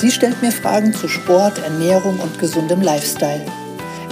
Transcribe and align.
Sie 0.00 0.12
stellt 0.12 0.40
mir 0.42 0.52
Fragen 0.52 0.94
zu 0.94 1.08
Sport, 1.08 1.58
Ernährung 1.58 2.20
und 2.20 2.38
gesundem 2.38 2.80
Lifestyle. 2.80 3.44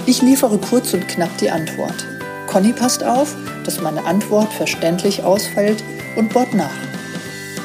Ich 0.05 0.21
liefere 0.21 0.57
kurz 0.57 0.93
und 0.93 1.07
knapp 1.07 1.29
die 1.37 1.49
Antwort. 1.49 2.05
Conny 2.45 2.73
passt 2.73 3.05
auf, 3.05 3.33
dass 3.63 3.79
meine 3.79 4.03
Antwort 4.03 4.51
verständlich 4.51 5.23
ausfällt 5.23 5.81
und 6.17 6.33
bohrt 6.33 6.53
nach. 6.53 6.75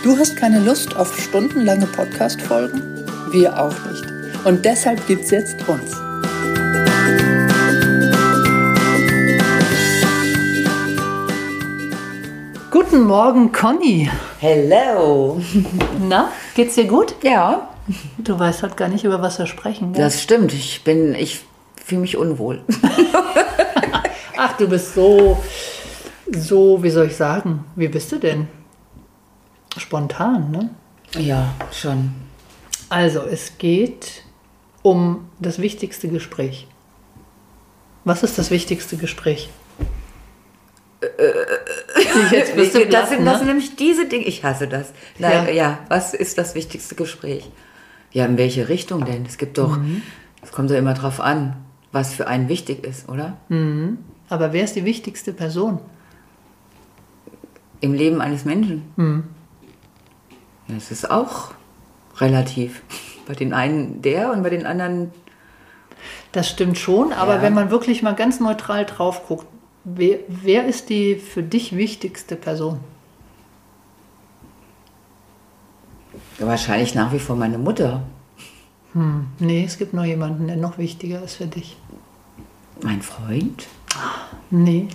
Du 0.05 0.17
hast 0.17 0.37
keine 0.37 0.61
Lust 0.61 0.95
auf 0.95 1.21
stundenlange 1.21 1.87
Podcast-Folgen? 1.87 3.05
Wir 3.33 3.61
auch 3.61 3.75
nicht. 3.91 4.05
Und 4.45 4.65
deshalb 4.65 5.05
gibt's 5.09 5.33
jetzt 5.33 5.57
uns. 5.67 5.91
Guten 12.71 13.03
Morgen, 13.03 13.51
Conny. 13.51 14.09
Hello. 14.39 15.41
Na, 16.09 16.31
geht's 16.55 16.77
dir 16.77 16.87
gut? 16.87 17.17
Ja, 17.25 17.72
Du 18.19 18.39
weißt 18.39 18.63
halt 18.63 18.77
gar 18.77 18.89
nicht, 18.89 19.05
über 19.05 19.21
was 19.23 19.39
wir 19.39 19.47
sprechen. 19.47 19.93
Gell? 19.93 20.05
das 20.05 20.23
stimmt. 20.23 20.53
Ich 20.53 20.85
bin, 20.85 21.15
ich 21.15 21.41
fühle 21.85 22.03
mich 22.03 22.17
unwohl. 22.17 22.63
Ach, 24.37 24.57
du 24.57 24.69
bist 24.69 24.95
so, 24.95 25.43
so, 26.31 26.83
wie 26.83 26.91
soll 26.91 27.07
ich 27.07 27.17
sagen, 27.17 27.65
wie 27.77 27.89
bist 27.89 28.13
du 28.13 28.19
denn? 28.19 28.49
Spontan, 29.77 30.51
ne? 30.51 30.71
Ja, 31.19 31.55
schon. 31.73 32.15
Also, 32.89 33.23
es 33.23 33.59
geht 33.59 34.23
um 34.83 35.29
das 35.39 35.59
wichtigste 35.59 36.09
Gespräch. 36.09 36.67
Was 38.05 38.23
ist 38.23 38.39
das 38.39 38.51
wichtigste 38.51 38.97
Gespräch? 38.97 39.51
Jetzt 42.31 42.55
bist 42.57 42.75
du 42.75 42.81
das, 42.81 42.89
blass, 42.89 43.09
sind, 43.11 43.21
ne? 43.21 43.25
das 43.31 43.39
sind 43.39 43.49
nämlich 43.49 43.77
diese 43.77 44.07
Dinge. 44.07 44.25
Ich 44.25 44.45
hasse 44.45 44.69
das. 44.69 44.93
Nein, 45.19 45.47
Ja. 45.49 45.53
ja. 45.53 45.79
was 45.89 46.15
ist 46.15 46.39
das 46.39 46.55
wichtigste 46.55 46.95
Gespräch? 46.95 47.51
Ja, 48.13 48.27
in 48.27 48.37
welche 48.37 48.69
Richtung 48.69 49.05
denn? 49.05 49.25
Es 49.27 49.39
gibt 49.39 49.59
doch, 49.59 49.77
Mhm. 49.79 50.03
es 50.43 50.53
kommt 50.53 50.71
ja 50.71 50.79
immer 50.79 50.95
drauf 50.95 51.21
an, 51.21 51.57
was 51.93 52.15
für 52.15 52.27
einen 52.27 52.49
wichtig 52.49 52.85
ist, 52.85 53.09
oder? 53.09 53.37
Aber 54.29 54.53
wer 54.53 54.65
ist 54.65 54.77
die 54.77 54.85
wichtigste 54.85 55.33
Person? 55.33 55.79
Im 57.81 57.95
Leben 57.95 58.21
eines 58.21 58.45
Menschen. 58.45 58.83
Mhm. 58.97 59.25
Ja, 60.69 60.77
es 60.77 60.91
ist 60.91 61.11
auch 61.11 61.53
relativ. 62.19 62.83
Bei 63.27 63.35
den 63.35 63.53
einen 63.53 64.03
der 64.03 64.33
und 64.33 64.43
bei 64.43 64.51
den 64.51 64.67
anderen 64.67 65.11
Das 66.33 66.49
stimmt 66.49 66.79
schon, 66.79 67.13
aber 67.13 67.37
Ja. 67.37 67.43
wenn 67.43 67.53
man 67.55 67.71
wirklich 67.71 68.03
mal 68.03 68.15
ganz 68.15 68.41
neutral 68.41 68.87
drauf 68.87 69.27
guckt, 69.29 69.47
wer, 69.85 70.19
wer 70.29 70.67
ist 70.67 70.89
die 70.89 71.17
für 71.17 71.43
dich 71.43 71.77
wichtigste 71.77 72.37
Person? 72.37 72.81
Ja, 76.39 76.47
wahrscheinlich 76.47 76.95
nach 76.95 77.13
wie 77.13 77.19
vor 77.19 77.37
meine 77.37 77.59
Mutter. 77.59 78.03
Nee, 79.39 79.65
es 79.65 79.79
gibt 79.79 79.95
noch 79.95 80.05
jemanden, 80.05 80.47
der 80.49 80.57
noch 80.57 80.77
wichtiger 80.77 81.23
ist 81.23 81.37
für 81.37 81.47
dich. 81.47 81.77
Mein 82.83 83.01
Freund. 83.01 83.67
Nee. 84.51 84.89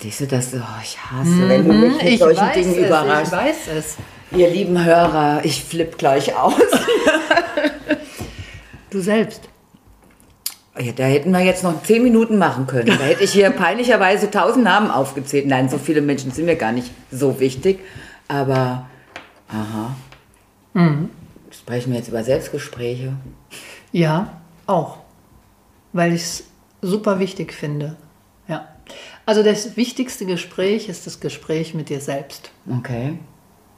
Siehst 0.00 0.20
du 0.20 0.26
das? 0.26 0.54
Oh, 0.54 0.58
ich 0.82 0.98
hasse, 0.98 1.48
wenn 1.48 1.66
du 1.66 1.72
mich 1.72 2.02
mit 2.02 2.18
solchen 2.18 2.52
Dingen 2.52 2.70
es, 2.70 2.76
ich 2.76 2.86
überraschst. 2.86 3.32
weiß 3.32 3.56
es. 3.76 3.96
Ihr 4.36 4.50
lieben 4.50 4.84
Hörer, 4.84 5.40
ich 5.44 5.64
flipp 5.64 5.98
gleich 5.98 6.36
aus. 6.36 6.54
Du 8.90 9.00
selbst. 9.00 9.48
Ja, 10.78 10.92
da 10.92 11.02
hätten 11.02 11.32
wir 11.32 11.40
jetzt 11.40 11.64
noch 11.64 11.82
zehn 11.82 12.04
Minuten 12.04 12.38
machen 12.38 12.68
können. 12.68 12.86
Da 12.96 13.04
hätte 13.04 13.24
ich 13.24 13.32
hier 13.32 13.50
peinlicherweise 13.64 14.30
tausend 14.30 14.62
Namen 14.62 14.88
aufgezählt. 14.88 15.48
Nein, 15.48 15.68
so 15.68 15.78
viele 15.78 16.00
Menschen 16.00 16.30
sind 16.30 16.44
mir 16.46 16.54
gar 16.54 16.70
nicht 16.70 16.92
so 17.10 17.40
wichtig. 17.40 17.80
Aber, 18.28 18.86
aha. 19.48 19.94
Sprechen 21.50 21.92
wir 21.92 21.98
jetzt 21.98 22.08
über 22.08 22.24
Selbstgespräche? 22.24 23.14
Ja, 23.92 24.40
auch. 24.66 24.98
Weil 25.92 26.12
ich 26.12 26.22
es 26.22 26.44
super 26.82 27.18
wichtig 27.18 27.52
finde. 27.52 27.96
Ja. 28.48 28.68
Also 29.24 29.42
das 29.42 29.76
wichtigste 29.76 30.26
Gespräch 30.26 30.88
ist 30.88 31.06
das 31.06 31.20
Gespräch 31.20 31.74
mit 31.74 31.88
dir 31.88 32.00
selbst. 32.00 32.50
Okay. 32.68 33.18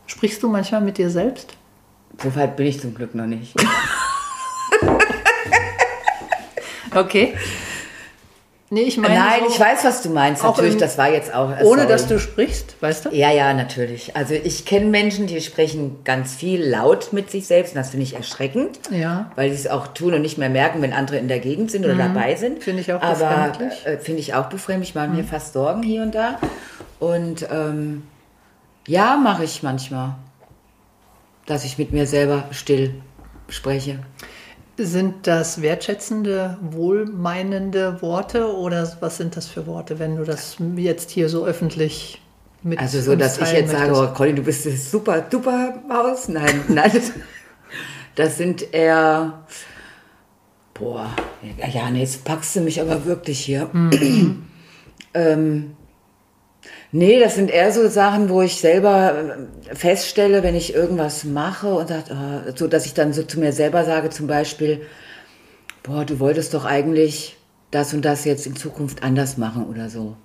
Sprichst 0.06 0.42
du 0.42 0.48
manchmal 0.48 0.80
mit 0.80 0.98
dir 0.98 1.10
selbst? 1.10 1.56
So 2.22 2.34
weit 2.34 2.56
bin 2.56 2.66
ich 2.66 2.80
zum 2.80 2.94
Glück 2.94 3.14
noch 3.14 3.26
nicht. 3.26 3.54
Okay. 6.96 7.34
Nee, 8.68 8.80
ich 8.82 8.96
meine. 8.96 9.14
Nein, 9.14 9.40
so, 9.46 9.54
ich 9.54 9.60
weiß, 9.60 9.84
was 9.84 10.02
du 10.02 10.10
meinst. 10.10 10.42
Natürlich, 10.42 10.76
das 10.76 10.98
war 10.98 11.08
jetzt 11.12 11.32
auch. 11.32 11.50
äh, 11.50 11.62
Ohne 11.62 11.82
sorry. 11.82 11.86
dass 11.86 12.08
du 12.08 12.18
sprichst, 12.18 12.74
weißt 12.80 13.04
du? 13.04 13.08
Ja, 13.10 13.30
ja, 13.30 13.54
natürlich. 13.54 14.16
Also 14.16 14.34
ich 14.34 14.64
kenne 14.64 14.86
Menschen, 14.86 15.28
die 15.28 15.40
sprechen 15.40 15.98
ganz 16.02 16.34
viel 16.34 16.64
laut 16.64 17.12
mit 17.12 17.30
sich 17.30 17.46
selbst 17.46 17.74
und 17.74 17.76
das 17.78 17.90
finde 17.90 18.02
ich 18.02 18.16
erschreckend. 18.16 18.80
Ja. 18.90 19.30
Weil 19.36 19.50
sie 19.50 19.56
es 19.56 19.68
auch 19.68 19.86
tun 19.88 20.14
und 20.14 20.22
nicht 20.22 20.36
mehr 20.36 20.50
merken, 20.50 20.82
wenn 20.82 20.92
andere 20.92 21.16
in 21.18 21.28
der 21.28 21.38
Gegend 21.38 21.70
sind 21.70 21.84
oder 21.84 21.94
dabei 21.94 22.34
sind. 22.34 22.58
Mhm. 22.58 22.62
Finde 22.62 22.80
ich 22.80 22.92
auch 22.92 23.00
Aber 23.02 23.14
befremdlich. 23.14 23.86
äh, 23.86 23.98
finde 23.98 24.20
ich 24.20 24.34
auch 24.34 24.46
befremdlich. 24.46 24.88
Ich 24.90 24.94
mache 24.96 25.08
mir 25.08 25.22
fast 25.22 25.52
Sorgen 25.52 25.84
hier 25.84 26.02
und 26.02 26.14
da. 26.16 26.40
Und 26.98 27.46
ähm, 27.52 28.02
ja, 28.88 29.16
mache 29.16 29.44
ich 29.44 29.62
manchmal. 29.62 30.16
Dass 31.46 31.64
ich 31.64 31.78
mit 31.78 31.92
mir 31.92 32.08
selber 32.08 32.44
still 32.50 32.94
spreche. 33.48 34.00
Sind 34.78 35.26
das 35.26 35.62
wertschätzende, 35.62 36.58
wohlmeinende 36.60 38.02
Worte 38.02 38.54
oder 38.54 38.90
was 39.00 39.16
sind 39.16 39.36
das 39.36 39.46
für 39.46 39.66
Worte, 39.66 39.98
wenn 39.98 40.16
du 40.16 40.24
das 40.24 40.56
jetzt 40.76 41.10
hier 41.10 41.30
so 41.30 41.46
öffentlich 41.46 42.20
mit 42.62 42.78
Also 42.78 43.00
so, 43.00 43.16
dass 43.16 43.38
ich 43.38 43.52
jetzt 43.52 43.70
sage, 43.70 43.90
möchtest? 43.92 44.10
oh 44.12 44.14
Conny, 44.14 44.34
du 44.34 44.42
bist 44.42 44.66
das 44.66 44.90
super, 44.90 45.20
duper 45.22 45.76
Maus. 45.88 46.28
Nein, 46.28 46.64
nein. 46.68 46.90
Das, 48.16 48.36
sind 48.36 48.74
eher. 48.74 49.44
Boah, 50.74 51.08
ja, 51.58 51.68
ja, 51.68 51.90
nee, 51.90 52.00
jetzt 52.00 52.24
packst 52.24 52.56
du 52.56 52.60
mich 52.60 52.80
aber 52.80 53.04
wirklich 53.06 53.40
hier. 53.40 53.70
ähm, 55.14 55.76
nee, 56.92 57.20
das 57.20 57.34
sind 57.34 57.50
eher 57.50 57.72
so 57.72 57.88
Sachen, 57.88 58.28
wo 58.28 58.42
ich 58.42 58.56
selber 58.60 59.14
äh, 59.70 59.74
feststelle, 59.74 60.42
wenn 60.42 60.54
ich 60.54 60.74
irgendwas 60.74 61.24
mache 61.24 61.68
und 61.74 61.88
sag, 61.88 62.10
ah, 62.10 62.42
so, 62.54 62.66
dass 62.66 62.86
ich 62.86 62.94
dann 62.94 63.12
so 63.12 63.22
zu 63.22 63.38
mir 63.40 63.52
selber 63.52 63.84
sage, 63.84 64.10
zum 64.10 64.26
Beispiel, 64.26 64.82
boah, 65.82 66.04
du 66.04 66.18
wolltest 66.20 66.54
doch 66.54 66.64
eigentlich 66.64 67.36
das 67.70 67.92
und 67.92 68.04
das 68.04 68.24
jetzt 68.24 68.46
in 68.46 68.54
Zukunft 68.56 69.02
anders 69.02 69.36
machen 69.36 69.66
oder 69.66 69.90
so. 69.90 70.16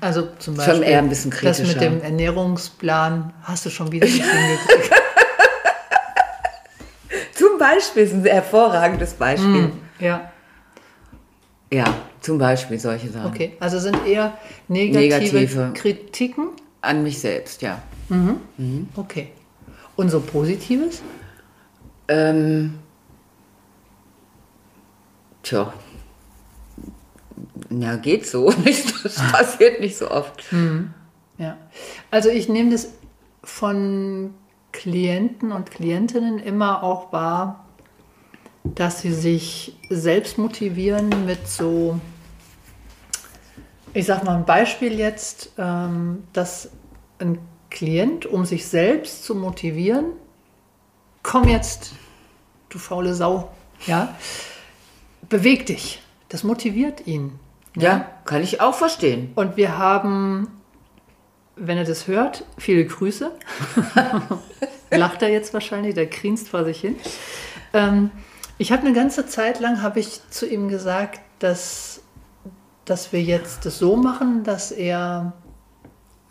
Also 0.00 0.28
zum 0.38 0.56
Schon 0.56 0.66
Beispiel 0.66 0.82
eher 0.82 0.98
ein 0.98 1.08
bisschen 1.08 1.30
das 1.30 1.58
mit 1.58 1.68
kritischer. 1.68 1.78
dem 1.80 2.02
Ernährungsplan 2.02 3.32
hast 3.42 3.64
du 3.66 3.70
schon 3.70 3.92
wieder 3.92 4.06
nicht 4.08 4.22
hingekriegt. 4.24 4.90
Zum 7.34 7.58
Beispiel 7.58 8.02
ist 8.04 8.12
ein 8.14 8.24
hervorragendes 8.24 9.14
Beispiel. 9.14 9.70
Ja, 9.98 10.30
Ja, 11.72 11.84
zum 12.24 12.38
Beispiel 12.38 12.78
solche 12.78 13.10
Sachen. 13.10 13.26
okay. 13.26 13.52
Also 13.60 13.78
sind 13.78 14.06
eher 14.06 14.38
negative, 14.68 15.36
Negative. 15.36 15.72
Kritiken. 15.74 16.48
An 16.80 17.02
mich 17.02 17.18
selbst, 17.18 17.62
ja. 17.62 17.82
Okay. 18.96 19.28
Und 19.96 20.10
so 20.10 20.20
Positives? 20.20 21.02
Ähm, 22.08 22.74
tja. 25.42 25.72
Ja, 27.70 27.96
geht 27.96 28.26
so. 28.26 28.52
Das 29.02 29.16
passiert 29.16 29.80
nicht 29.80 29.96
so 29.96 30.10
oft. 30.10 30.44
Ja. 31.38 31.58
Also 32.10 32.28
ich 32.30 32.48
nehme 32.48 32.70
das 32.70 32.92
von 33.42 34.34
Klienten 34.72 35.52
und 35.52 35.70
Klientinnen 35.70 36.38
immer 36.38 36.82
auch 36.82 37.12
wahr, 37.12 37.66
dass 38.64 39.02
sie 39.02 39.12
sich 39.12 39.76
selbst 39.90 40.38
motivieren 40.38 41.26
mit 41.26 41.46
so, 41.46 42.00
ich 43.94 44.06
sag 44.06 44.24
mal 44.24 44.36
ein 44.36 44.44
Beispiel 44.44 44.98
jetzt, 44.98 45.50
ähm, 45.56 46.24
dass 46.32 46.70
ein 47.18 47.38
Klient, 47.70 48.26
um 48.26 48.44
sich 48.44 48.66
selbst 48.66 49.24
zu 49.24 49.34
motivieren, 49.34 50.06
komm 51.22 51.48
jetzt, 51.48 51.92
du 52.68 52.78
faule 52.78 53.14
Sau, 53.14 53.50
ja, 53.86 54.14
beweg 55.28 55.66
dich. 55.66 56.02
Das 56.28 56.44
motiviert 56.44 57.06
ihn. 57.06 57.38
Ja, 57.76 58.06
kann 58.24 58.42
ich 58.42 58.60
auch 58.60 58.74
verstehen. 58.74 59.32
Und 59.34 59.56
wir 59.56 59.78
haben, 59.78 60.48
wenn 61.56 61.78
er 61.78 61.84
das 61.84 62.06
hört, 62.06 62.44
viele 62.58 62.84
Grüße. 62.84 63.32
Lacht 64.90 65.22
er 65.22 65.28
jetzt 65.30 65.54
wahrscheinlich, 65.54 65.94
der 65.94 66.06
grinst 66.06 66.48
vor 66.48 66.64
sich 66.64 66.80
hin. 66.80 66.96
Ähm, 67.72 68.10
Ich 68.58 68.70
habe 68.70 68.86
eine 68.86 68.92
ganze 68.94 69.26
Zeit 69.26 69.58
lang 69.58 69.82
habe 69.82 69.98
ich 69.98 70.20
zu 70.30 70.46
ihm 70.46 70.68
gesagt, 70.68 71.20
dass, 71.40 72.00
dass 72.84 73.12
wir 73.12 73.22
jetzt 73.22 73.66
das 73.66 73.78
so 73.78 73.96
machen, 73.96 74.44
dass 74.44 74.70
er 74.70 75.32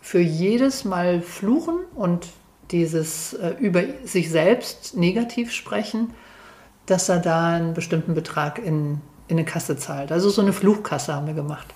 für 0.00 0.20
jedes 0.20 0.84
Mal 0.84 1.22
fluchen 1.22 1.76
und 1.94 2.28
dieses 2.70 3.34
äh, 3.34 3.54
über 3.58 3.82
sich 4.04 4.30
selbst 4.30 4.96
negativ 4.96 5.52
sprechen, 5.52 6.12
dass 6.86 7.08
er 7.08 7.18
da 7.18 7.54
einen 7.54 7.74
bestimmten 7.74 8.14
Betrag 8.14 8.58
in, 8.58 9.00
in 9.28 9.38
eine 9.38 9.44
Kasse 9.44 9.76
zahlt. 9.76 10.12
Also 10.12 10.28
so 10.28 10.42
eine 10.42 10.52
Fluchkasse 10.52 11.14
haben 11.14 11.26
wir 11.26 11.34
gemacht. 11.34 11.68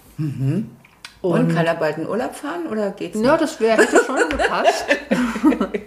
Und, 1.21 1.41
Und 1.41 1.55
kann 1.55 1.67
er 1.67 1.75
bald 1.75 1.99
in 1.99 2.07
Urlaub 2.07 2.35
fahren 2.35 2.67
oder 2.71 2.91
geht's? 2.91 3.19
Ja, 3.21 3.37
das 3.37 3.61
wäre 3.61 3.83
hätte 3.83 4.01
schon 4.05 4.29
gepasst. 4.29 4.85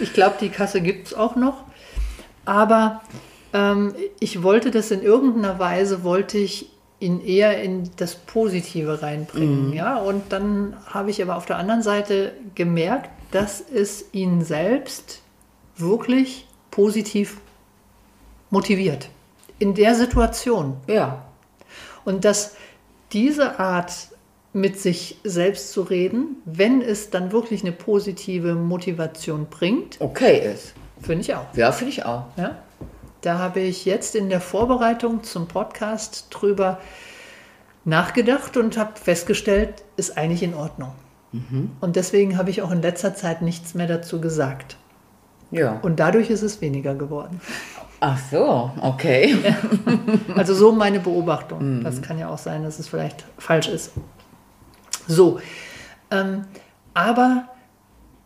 ich 0.00 0.12
glaube, 0.12 0.36
die 0.40 0.50
Kasse 0.50 0.80
gibt 0.80 1.08
es 1.08 1.14
auch 1.14 1.36
noch. 1.36 1.64
Aber 2.44 3.02
ähm, 3.52 3.94
ich 4.20 4.42
wollte 4.42 4.70
das 4.70 4.90
in 4.90 5.02
irgendeiner 5.02 5.58
Weise, 5.58 6.04
wollte 6.04 6.38
ich 6.38 6.71
ihn 7.02 7.20
eher 7.20 7.62
in 7.62 7.90
das 7.96 8.14
Positive 8.14 9.02
reinbringen. 9.02 9.72
Ja? 9.72 9.96
Und 9.96 10.32
dann 10.32 10.76
habe 10.86 11.10
ich 11.10 11.20
aber 11.20 11.36
auf 11.36 11.46
der 11.46 11.56
anderen 11.56 11.82
Seite 11.82 12.32
gemerkt, 12.54 13.10
dass 13.32 13.60
es 13.60 14.06
ihn 14.12 14.44
selbst 14.44 15.20
wirklich 15.76 16.46
positiv 16.70 17.38
motiviert. 18.50 19.08
In 19.58 19.74
der 19.74 19.94
Situation. 19.94 20.76
Ja. 20.86 21.24
Und 22.04 22.24
dass 22.24 22.56
diese 23.12 23.58
Art 23.58 23.92
mit 24.52 24.78
sich 24.78 25.18
selbst 25.24 25.72
zu 25.72 25.82
reden, 25.82 26.36
wenn 26.44 26.82
es 26.82 27.10
dann 27.10 27.32
wirklich 27.32 27.62
eine 27.62 27.72
positive 27.72 28.54
Motivation 28.54 29.46
bringt, 29.46 30.00
Okay 30.00 30.52
ist. 30.52 30.74
finde 31.00 31.22
ich 31.22 31.34
auch. 31.34 31.46
Ja, 31.54 31.72
finde 31.72 31.92
ich 31.92 32.04
auch. 32.04 32.24
Ja? 32.36 32.56
Da 33.22 33.38
habe 33.38 33.60
ich 33.60 33.84
jetzt 33.84 34.14
in 34.14 34.28
der 34.28 34.40
Vorbereitung 34.40 35.22
zum 35.22 35.48
Podcast 35.48 36.26
drüber 36.30 36.78
nachgedacht 37.84 38.56
und 38.56 38.76
habe 38.76 38.92
festgestellt, 38.98 39.84
ist 39.96 40.18
eigentlich 40.18 40.42
in 40.42 40.54
Ordnung. 40.54 40.92
Und 41.80 41.96
deswegen 41.96 42.36
habe 42.36 42.50
ich 42.50 42.60
auch 42.60 42.70
in 42.70 42.82
letzter 42.82 43.14
Zeit 43.14 43.40
nichts 43.40 43.74
mehr 43.74 43.86
dazu 43.86 44.20
gesagt. 44.20 44.76
Ja. 45.50 45.78
Und 45.82 45.98
dadurch 45.98 46.28
ist 46.28 46.42
es 46.42 46.60
weniger 46.60 46.94
geworden. 46.94 47.40
Ach 48.00 48.18
so, 48.30 48.70
okay. 48.80 49.36
Also 50.36 50.54
so 50.54 50.72
meine 50.72 51.00
Beobachtung. 51.00 51.84
Das 51.84 52.02
kann 52.02 52.18
ja 52.18 52.28
auch 52.28 52.38
sein, 52.38 52.64
dass 52.64 52.78
es 52.78 52.88
vielleicht 52.88 53.24
falsch 53.38 53.68
ist. 53.68 53.92
So, 55.06 55.40
ähm, 56.10 56.44
aber 56.94 57.48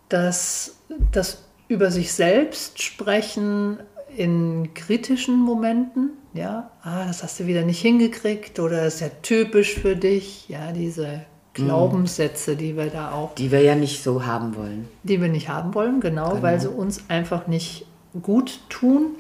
das, 0.08 0.76
das 1.12 1.44
über 1.68 1.90
sich 1.90 2.12
selbst 2.12 2.82
sprechen 2.82 3.78
in 4.16 4.74
kritischen 4.74 5.38
Momenten, 5.38 6.10
ja, 6.34 6.70
ah, 6.82 7.06
das 7.06 7.22
hast 7.22 7.40
du 7.40 7.46
wieder 7.46 7.62
nicht 7.62 7.80
hingekriegt 7.80 8.58
oder 8.58 8.84
das 8.84 8.94
ist 8.96 9.00
ja 9.00 9.08
typisch 9.22 9.74
für 9.74 9.96
dich, 9.96 10.48
ja, 10.48 10.72
diese 10.72 11.22
Glaubenssätze, 11.54 12.56
die 12.56 12.76
wir 12.76 12.86
da 12.86 13.12
auch 13.12 13.34
Die 13.34 13.50
wir 13.50 13.62
ja 13.62 13.74
nicht 13.74 14.02
so 14.02 14.26
haben 14.26 14.56
wollen. 14.56 14.88
die 15.02 15.20
wir 15.20 15.28
nicht 15.28 15.48
haben 15.48 15.74
wollen, 15.74 16.00
genau, 16.00 16.42
weil 16.42 16.60
sie 16.60 16.68
uns 16.68 17.04
einfach 17.08 17.46
nicht 17.46 17.86
gut 18.22 18.60
tun. 18.68 19.16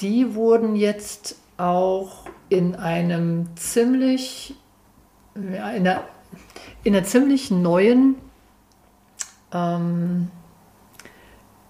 Die 0.00 0.34
wurden 0.34 0.76
jetzt 0.76 1.36
auch 1.56 2.26
in 2.48 2.74
einem 2.74 3.46
ziemlich, 3.56 4.54
ja, 5.34 5.70
in 5.70 5.86
einer, 5.86 6.02
in 6.84 6.94
einer 6.94 7.04
ziemlich 7.06 7.50
neuen, 7.50 8.16
ähm, 9.54 10.28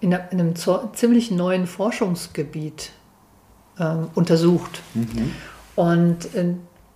in, 0.03 0.13
einem 0.13 0.53
ziemlich 0.93 1.31
neuen 1.31 1.65
Forschungsgebiet 1.65 2.91
ähm, 3.79 4.09
untersucht. 4.15 4.81
Und 5.75 6.35
äh, 6.35 6.53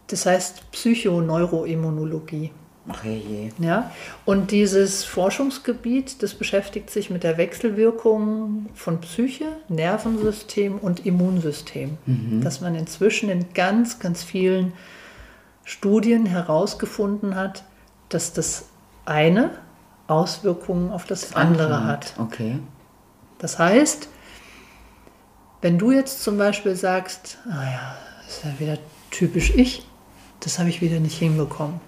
das 0.08 0.26
heißt 0.26 0.72
Psychoneuroimmunologie. 0.72 2.52
Ach 2.90 3.04
je. 3.04 3.52
Ja? 3.60 3.92
Und 4.26 4.52
dieses 4.52 5.04
Forschungsgebiet, 5.04 6.22
das 6.22 6.34
beschäftigt 6.34 6.90
sich 6.90 7.10
mit 7.10 7.24
der 7.24 7.38
Wechselwirkung 7.38 8.68
von 8.74 9.02
Psyche, 9.02 9.46
Nervensystem 9.68 10.78
und 10.78 11.06
Immunsystem. 11.06 11.98
Dass 12.44 12.62
man 12.62 12.76
inzwischen 12.76 13.30
in 13.30 13.54
ganz, 13.54 14.00
ganz 14.00 14.24
vielen 14.24 14.74
Studien 15.66 16.26
herausgefunden 16.26 17.36
hat, 17.36 17.64
dass 18.08 18.32
das 18.32 18.70
eine 19.06 19.52
Auswirkungen 20.08 20.92
auf 20.92 21.06
das 21.06 21.36
andere 21.36 21.86
hat. 21.86 22.14
Okay. 22.18 22.60
Das 23.40 23.60
heißt, 23.60 24.10
wenn 25.62 25.78
du 25.78 25.92
jetzt 25.92 26.24
zum 26.24 26.38
Beispiel 26.38 26.76
sagst, 26.76 27.38
ah 27.50 27.64
ja, 27.64 27.96
das 28.26 28.38
ist 28.38 28.46
ja 28.46 28.60
wieder 28.60 28.78
typisch 29.12 29.52
ich, 29.56 29.86
das 30.40 30.60
habe 30.60 30.70
ich 30.70 30.82
wieder 30.82 31.00
nicht 31.00 31.18
hinbekommen, 31.18 31.80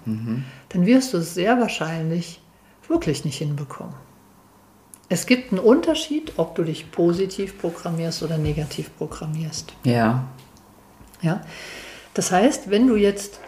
dann 0.70 0.86
wirst 0.86 1.12
du 1.12 1.18
es 1.18 1.34
sehr 1.34 1.60
wahrscheinlich 1.60 2.40
wirklich 2.88 3.24
nicht 3.24 3.38
hinbekommen. 3.38 3.94
Es 5.08 5.26
gibt 5.26 5.52
einen 5.52 5.60
Unterschied, 5.60 6.34
ob 6.36 6.54
du 6.54 6.62
dich 6.62 6.92
positiv 6.92 7.58
programmierst 7.58 8.22
oder 8.22 8.38
negativ 8.38 8.96
programmierst. 8.96 9.72
Ja. 9.84 10.28
Ja? 11.20 11.42
Das 12.14 12.30
heißt, 12.30 12.70
wenn 12.70 12.86
du 12.86 12.96
jetzt, 12.96 13.40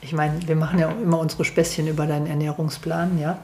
ich 0.00 0.12
meine, 0.12 0.46
wir 0.46 0.56
machen 0.56 0.78
ja 0.78 0.90
immer 0.90 1.18
unsere 1.18 1.44
Späßchen 1.44 1.86
über 1.86 2.06
deinen 2.06 2.26
Ernährungsplan, 2.26 3.18
ja, 3.18 3.38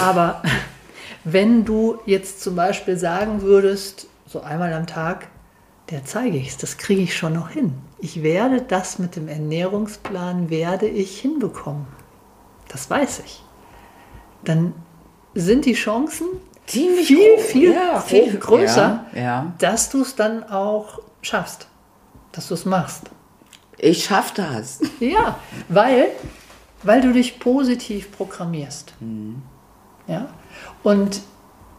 aber 0.00 0.42
wenn 1.24 1.64
du 1.64 1.98
jetzt 2.06 2.40
zum 2.42 2.56
Beispiel 2.56 2.96
sagen 2.96 3.42
würdest, 3.42 4.06
so 4.26 4.40
einmal 4.40 4.72
am 4.72 4.86
Tag, 4.86 5.28
der 5.90 6.04
zeige 6.04 6.36
ich 6.38 6.48
es, 6.48 6.56
das 6.56 6.78
kriege 6.78 7.02
ich 7.02 7.16
schon 7.16 7.34
noch 7.34 7.50
hin. 7.50 7.74
Ich 7.98 8.22
werde 8.22 8.62
das 8.62 8.98
mit 8.98 9.16
dem 9.16 9.28
Ernährungsplan, 9.28 10.50
werde 10.50 10.86
ich 10.88 11.20
hinbekommen. 11.20 11.86
Das 12.68 12.88
weiß 12.90 13.22
ich. 13.24 13.42
Dann 14.44 14.72
sind 15.34 15.64
die 15.66 15.74
Chancen 15.74 16.26
Ziemlich 16.66 17.06
viel, 17.08 17.36
hoch. 17.36 17.40
viel, 17.40 17.72
Ja, 17.72 18.00
viel 18.00 18.34
hoch. 18.36 18.40
größer, 18.40 19.04
Ja, 19.14 19.20
ja. 19.20 19.52
dass 19.58 19.90
du 19.90 20.00
es 20.02 20.14
dann 20.16 20.44
auch 20.44 21.00
schaffst, 21.20 21.68
dass 22.32 22.48
du 22.48 22.54
es 22.54 22.64
machst. 22.64 23.10
Ich 23.76 24.04
schaff 24.04 24.32
das. 24.32 24.80
Ja, 25.00 25.38
weil, 25.68 26.06
weil 26.82 27.02
du 27.02 27.12
dich 27.12 27.38
positiv 27.38 28.10
programmierst. 28.12 28.94
Ja? 30.06 30.28
Und 30.84 31.22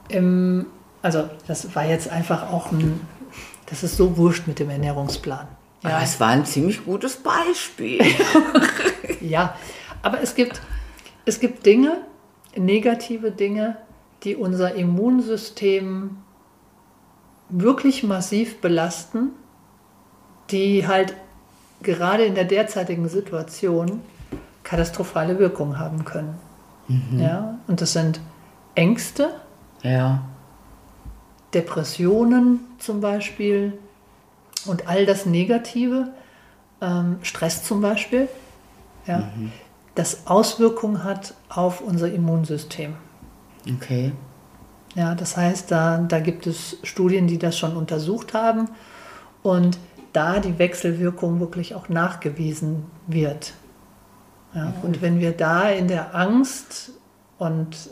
im, 0.09 0.65
also 1.01 1.29
das 1.47 1.73
war 1.75 1.85
jetzt 1.85 2.09
einfach 2.09 2.51
auch 2.51 2.73
ein, 2.73 2.99
das 3.67 3.83
ist 3.83 3.95
so 3.95 4.17
wurscht 4.17 4.47
mit 4.47 4.59
dem 4.59 4.69
Ernährungsplan. 4.69 5.47
Aber 5.83 5.93
Ja, 5.93 6.01
es 6.01 6.19
war 6.19 6.29
ein 6.29 6.45
ziemlich 6.45 6.83
gutes 6.83 7.15
Beispiel. 7.15 8.01
ja. 9.21 9.55
aber 10.01 10.21
es 10.21 10.35
gibt, 10.35 10.59
es 11.25 11.39
gibt 11.39 11.65
Dinge, 11.65 12.01
negative 12.57 13.31
Dinge, 13.31 13.77
die 14.23 14.35
unser 14.35 14.75
Immunsystem 14.75 16.17
wirklich 17.49 18.03
massiv 18.03 18.59
belasten, 18.59 19.29
die 20.49 20.87
halt 20.87 21.15
gerade 21.83 22.25
in 22.25 22.33
der 22.33 22.45
derzeitigen 22.45 23.07
Situation 23.07 24.01
katastrophale 24.63 25.37
Wirkung 25.37 25.77
haben 25.77 26.05
können. 26.05 26.39
Ja, 27.19 27.57
und 27.67 27.81
das 27.81 27.93
sind 27.93 28.19
Ängste, 28.75 29.41
ja. 29.81 30.23
Depressionen 31.53 32.59
zum 32.79 33.01
Beispiel 33.01 33.77
und 34.65 34.87
all 34.87 35.05
das 35.05 35.25
Negative, 35.25 36.13
ähm, 36.81 37.17
Stress 37.21 37.63
zum 37.63 37.81
Beispiel, 37.81 38.27
ja, 39.07 39.29
das 39.93 40.27
Auswirkungen 40.27 41.03
hat 41.03 41.33
auf 41.47 41.81
unser 41.81 42.11
Immunsystem. 42.11 42.95
Okay. 43.75 44.11
Ja, 44.95 45.13
das 45.15 45.37
heißt, 45.37 45.71
da, 45.71 45.97
da 45.99 46.19
gibt 46.19 46.47
es 46.47 46.77
Studien, 46.83 47.27
die 47.27 47.37
das 47.37 47.57
schon 47.57 47.75
untersucht 47.75 48.33
haben 48.33 48.69
und 49.43 49.77
da 50.13 50.39
die 50.39 50.57
Wechselwirkung 50.57 51.39
wirklich 51.39 51.75
auch 51.75 51.89
nachgewiesen 51.89 52.85
wird. 53.07 53.53
Ja, 54.53 54.73
und 54.83 55.01
wenn 55.01 55.19
wir 55.19 55.33
da 55.33 55.69
in 55.69 55.89
der 55.89 56.15
Angst 56.15 56.91
und 57.37 57.89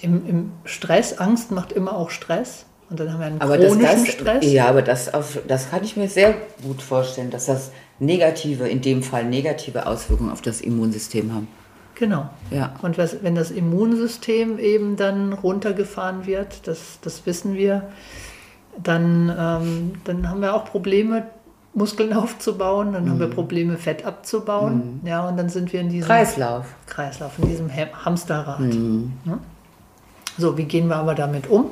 im, 0.00 0.26
im 0.26 0.52
Stress, 0.64 1.18
Angst 1.18 1.50
macht 1.50 1.72
immer 1.72 1.96
auch 1.96 2.10
Stress 2.10 2.66
und 2.90 3.00
dann 3.00 3.12
haben 3.12 3.20
wir 3.20 3.26
einen 3.26 3.40
Aber 3.40 3.56
das, 3.58 3.72
chronischen 3.72 4.04
das, 4.04 4.12
Stress. 4.12 4.52
ja, 4.52 4.66
aber 4.68 4.82
das, 4.82 5.12
auf, 5.14 5.38
das 5.48 5.70
kann 5.70 5.82
ich 5.84 5.96
mir 5.96 6.08
sehr 6.08 6.34
gut 6.62 6.82
vorstellen, 6.82 7.30
dass 7.30 7.46
das 7.46 7.70
negative, 7.98 8.68
in 8.68 8.80
dem 8.82 9.02
Fall 9.02 9.24
negative 9.24 9.86
Auswirkungen 9.86 10.30
auf 10.30 10.42
das 10.42 10.60
Immunsystem 10.60 11.32
haben. 11.34 11.48
Genau. 11.94 12.28
Ja. 12.50 12.74
Und 12.82 12.98
was, 12.98 13.22
wenn 13.22 13.34
das 13.34 13.50
Immunsystem 13.50 14.58
eben 14.58 14.96
dann 14.96 15.32
runtergefahren 15.32 16.26
wird, 16.26 16.66
das, 16.68 16.98
das 17.00 17.24
wissen 17.24 17.54
wir, 17.54 17.84
dann, 18.82 19.34
ähm, 19.38 19.92
dann 20.04 20.28
haben 20.28 20.42
wir 20.42 20.54
auch 20.54 20.66
Probleme, 20.66 21.26
Muskeln 21.72 22.12
aufzubauen, 22.14 22.92
dann 22.92 23.04
Mhm. 23.06 23.10
haben 23.12 23.20
wir 23.20 23.30
Probleme, 23.30 23.76
Fett 23.78 24.04
abzubauen. 24.04 25.00
Ja, 25.04 25.26
und 25.28 25.36
dann 25.38 25.48
sind 25.48 25.72
wir 25.72 25.80
in 25.80 25.88
diesem 25.88 26.06
Kreislauf. 26.06 26.66
Kreislauf, 26.86 27.32
in 27.38 27.48
diesem 27.48 27.70
Ham- 27.70 28.04
Hamsterrad. 28.04 28.60
Mhm. 28.60 29.12
Ne? 29.24 29.38
So, 30.38 30.56
wie 30.58 30.64
gehen 30.64 30.88
wir 30.88 30.96
aber 30.96 31.14
damit 31.14 31.48
um? 31.48 31.70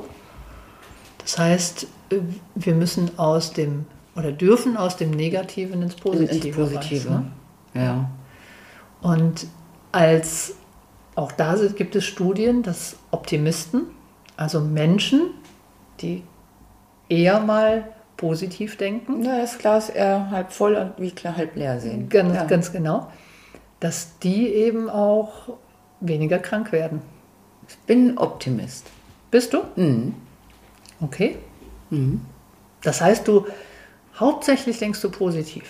Das 1.19 1.37
heißt, 1.37 1.87
äh, 2.11 2.17
wir 2.55 2.75
müssen 2.75 3.17
aus 3.17 3.53
dem 3.53 3.85
oder 4.15 4.31
dürfen 4.31 4.77
aus 4.77 4.95
dem 4.95 5.11
Negativen 5.11 5.81
ins 5.81 5.95
Positive. 5.95 6.47
Ins 6.47 6.55
Positive. 6.55 7.09
Rein, 7.09 7.31
ne? 7.73 7.81
Ja. 7.81 8.09
Und 9.01 9.47
als 9.91 10.55
auch 11.15 11.31
da 11.31 11.55
gibt 11.75 11.95
es 11.95 12.05
Studien, 12.05 12.63
dass 12.63 12.97
Optimisten, 13.11 13.83
also 14.37 14.61
Menschen, 14.61 15.31
die 16.01 16.23
eher 17.09 17.39
mal 17.39 17.89
positiv 18.17 18.77
denken. 18.77 19.23
Ja, 19.23 19.37
das 19.37 19.57
Glas 19.57 19.89
eher 19.89 20.29
halb 20.31 20.51
voll 20.51 20.75
und 20.75 20.93
wie 20.97 21.11
klar 21.11 21.35
halb 21.35 21.55
leer 21.55 21.79
sehen. 21.79 22.09
Ganz, 22.09 22.33
ja. 22.33 22.45
ganz 22.45 22.71
genau. 22.71 23.07
Dass 23.79 24.17
die 24.19 24.47
eben 24.47 24.89
auch 24.89 25.49
weniger 25.99 26.39
krank 26.39 26.71
werden. 26.71 27.01
Ich 27.67 27.77
bin 27.85 28.17
Optimist. 28.17 28.87
Bist 29.31 29.53
du? 29.53 29.63
Mhm. 29.75 30.13
Okay. 31.01 31.37
Das 32.83 33.01
heißt, 33.01 33.27
du 33.27 33.45
hauptsächlich 34.19 34.77
denkst 34.79 35.01
du 35.01 35.09
positiv. 35.09 35.63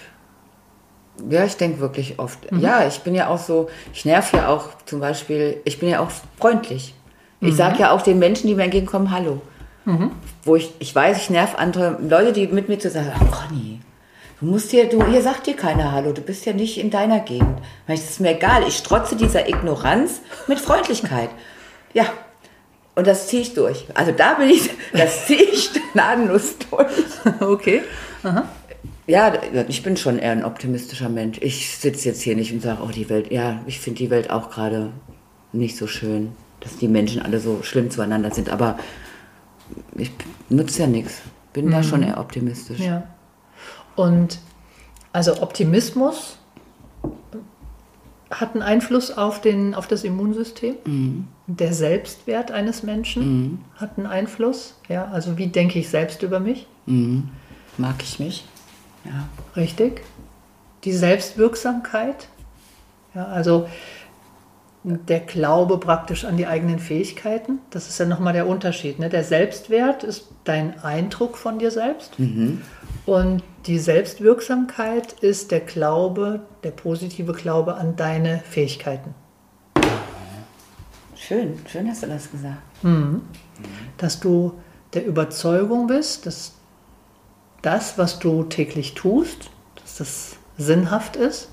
Ja, 1.30 1.46
ich 1.46 1.56
denke 1.56 1.80
wirklich 1.80 2.20
oft. 2.20 2.40
Ja, 2.62 2.86
ich 2.86 3.00
bin 3.00 3.16
ja 3.16 3.30
auch 3.30 3.40
so, 3.40 3.70
ich 3.94 4.04
nerv 4.06 4.34
ja 4.34 4.50
auch 4.50 4.70
zum 4.86 5.00
Beispiel, 5.00 5.62
ich 5.64 5.80
bin 5.80 5.90
ja 5.90 6.02
auch 6.02 6.12
freundlich. 6.38 6.94
Ich 7.42 7.56
sage 7.56 7.80
ja 7.80 7.92
auch 7.92 8.02
den 8.02 8.20
Menschen, 8.20 8.48
die 8.48 8.56
mir 8.56 8.64
entgegenkommen, 8.64 9.12
Hallo. 9.12 9.42
Wo 10.44 10.56
ich, 10.56 10.74
ich 10.80 10.94
weiß, 10.96 11.18
ich 11.18 11.30
nerv 11.30 11.56
andere 11.58 11.98
Leute, 12.02 12.34
die 12.34 12.48
mit 12.48 12.70
mir 12.70 12.80
zu 12.80 12.90
sagen, 12.90 13.12
oh, 13.22 13.26
Conny, 13.26 13.80
du 14.40 14.46
musst 14.48 14.72
hier, 14.72 14.90
du, 14.90 15.06
hier 15.06 15.22
sagt 15.22 15.46
dir 15.48 15.56
keiner 15.56 15.92
Hallo, 15.92 16.12
du 16.12 16.22
bist 16.22 16.46
ja 16.46 16.54
nicht 16.54 16.80
in 16.80 16.90
deiner 16.90 17.20
Gegend. 17.20 17.60
Das 17.88 18.00
ist 18.00 18.20
mir 18.20 18.36
egal, 18.36 18.64
ich 18.68 18.78
strotze 18.78 19.16
dieser 19.16 19.48
Ignoranz 19.48 20.22
mit 20.48 20.60
Freundlichkeit. 20.60 21.30
Ja, 21.96 22.06
und 22.94 23.08
das 23.08 23.28
ziehe 23.28 23.42
ich 23.42 23.54
durch. 23.54 23.88
Also 23.94 24.12
da 24.12 24.36
bin 24.36 24.50
ich, 24.50 24.70
das 24.94 25.26
ziehe 25.26 25.42
ich 25.42 25.72
gnadenlos 25.94 26.56
durch. 26.70 26.88
Okay. 27.40 27.82
Ja, 29.08 29.34
ich 29.68 29.82
bin 29.82 29.96
schon 29.96 30.20
eher 30.20 30.32
ein 30.32 30.44
optimistischer 30.44 31.10
Mensch. 31.10 31.38
Ich 31.42 31.78
sitze 31.78 32.10
jetzt 32.10 32.22
hier 32.22 32.36
nicht 32.36 32.52
und 32.52 32.62
sage, 32.62 32.82
oh, 32.84 32.90
die 32.90 33.10
Welt, 33.10 33.32
ja, 33.32 33.62
ich 33.66 33.80
finde 33.80 34.00
die 34.00 34.10
Welt 34.10 34.30
auch 34.30 34.50
gerade 34.50 34.92
nicht 35.54 35.78
so 35.78 35.88
schön, 35.88 36.34
dass 36.60 36.78
die 36.78 36.90
Menschen 36.90 37.22
alle 37.22 37.40
so 37.40 37.64
schlimm 37.64 37.90
zueinander 37.90 38.32
sind. 38.32 38.50
Aber 38.50 38.78
ich 39.96 40.12
nutze 40.50 40.82
ja 40.82 40.88
nichts. 40.88 41.22
Bin 41.54 41.72
da 41.72 41.82
schon 41.82 42.04
eher 42.04 42.20
optimistisch. 42.20 42.80
Ja. 42.80 43.04
Und 43.96 44.40
also 45.14 45.42
Optimismus 45.42 46.38
hat 48.32 48.54
einen 48.54 48.64
Einfluss 48.64 49.12
auf, 49.12 49.42
den, 49.42 49.76
auf 49.76 49.88
das 49.88 50.04
Immunsystem. 50.04 50.76
Der 51.48 51.74
Selbstwert 51.74 52.52
eines 52.52 52.84
Menschen 52.84 53.64
hat 53.76 53.98
einen 53.98 54.08
Einfluss. 54.08 54.76
Ja, 54.90 55.06
also 55.06 55.38
wie 55.38 55.48
denke 55.48 55.80
ich 55.80 55.90
selbst 55.90 56.24
über 56.24 56.40
mich? 56.40 56.68
Mhm. 56.86 57.30
Mag 57.78 57.96
ich 58.02 58.20
mich? 58.20 58.46
Ja. 59.04 59.28
Richtig. 59.56 60.02
Die 60.84 60.94
Selbstwirksamkeit. 60.94 62.28
Ja, 63.14 63.26
also 63.26 63.68
der 64.84 65.20
Glaube 65.22 65.80
praktisch 65.80 66.26
an 66.26 66.38
die 66.38 66.46
eigenen 66.46 66.80
Fähigkeiten. 66.80 67.60
Das 67.72 67.90
ist 67.90 68.00
ja 68.00 68.06
nochmal 68.06 68.34
der 68.34 68.48
Unterschied. 68.48 69.00
Ne? 69.00 69.10
Der 69.10 69.24
Selbstwert 69.24 70.04
ist 70.04 70.28
dein 70.44 70.80
Eindruck 70.84 71.38
von 71.38 71.58
dir 71.58 71.72
selbst. 71.72 72.20
Und 73.06 73.42
die 73.66 73.80
Selbstwirksamkeit 73.80 75.14
ist 75.14 75.52
der 75.52 75.60
Glaube, 75.60 76.42
der 76.64 76.72
positive 76.72 77.34
Glaube 77.34 77.76
an 77.76 77.96
deine 77.96 78.40
Fähigkeiten. 78.40 79.16
Schön, 81.16 81.58
schön 81.68 81.90
hast 81.90 82.04
du 82.04 82.08
das 82.08 82.30
gesagt. 82.30 82.62
Dass 83.98 84.20
du 84.20 84.60
der 84.94 85.06
Überzeugung 85.06 85.88
bist, 85.88 86.26
dass 86.26 86.54
das, 87.62 87.98
was 87.98 88.20
du 88.20 88.44
täglich 88.44 88.94
tust, 88.94 89.50
dass 89.82 89.98
das 89.98 90.36
sinnhaft 90.58 91.16
ist 91.16 91.50